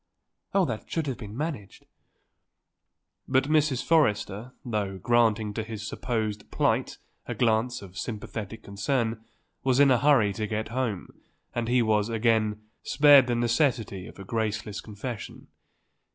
[0.55, 1.85] Oh, that should have been managed."
[3.27, 3.83] But Mrs.
[3.83, 9.23] Forrester, though granting to his supposed plight a glance of sympathetic concern,
[9.63, 11.21] was in a hurry to get home
[11.53, 15.49] and he was, again, spared the necessity of a graceless confession.